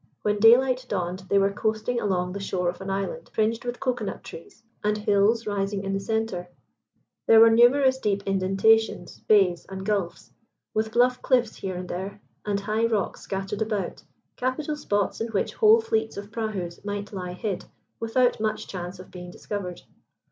[0.23, 4.05] When daylight dawned they were coasting along the shore of an island fringed with cocoa
[4.05, 6.47] nut trees, and hills rising in the centre.
[7.27, 10.31] There were numerous deep indentations, bays, and gulfs,
[10.73, 14.01] with bluff cliffs here here there, and high rocks scattered about,
[14.37, 17.65] capital spots in which whole fleets of prahus might lie hid
[17.99, 19.83] without much chance of being discovered.